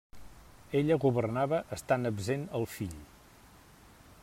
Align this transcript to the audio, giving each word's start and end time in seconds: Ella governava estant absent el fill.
Ella 0.79 0.97
governava 1.03 1.59
estant 1.77 2.11
absent 2.11 2.47
el 2.61 2.67
fill. 2.79 2.99